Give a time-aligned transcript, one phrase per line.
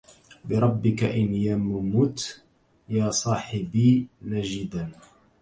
[0.45, 2.41] بربك إن يممت
[2.89, 4.91] يا صاحبي نجدا